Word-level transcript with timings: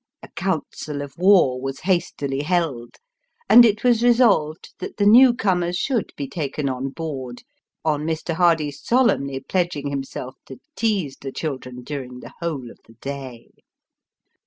A 0.23 0.29
council 0.29 1.03
of 1.03 1.15
war 1.15 1.61
was 1.61 1.81
hastily 1.81 2.41
held, 2.41 2.95
and 3.47 3.63
it 3.63 3.83
was 3.83 4.01
resolved 4.03 4.73
that 4.79 4.97
the 4.97 5.05
new 5.05 5.31
comers 5.31 5.77
should 5.77 6.11
bo 6.17 6.25
taken 6.25 6.67
on 6.67 6.89
board, 6.89 7.43
on 7.85 8.01
Mr. 8.01 8.33
Hardy's 8.33 8.81
solemnly 8.81 9.39
pledging 9.41 9.89
himself 9.91 10.37
to 10.47 10.59
tease 10.75 11.17
the 11.21 11.31
children 11.31 11.83
during 11.83 12.19
the 12.19 12.33
whole 12.41 12.71
of 12.71 12.79
the 12.87 12.93
day. 12.95 13.49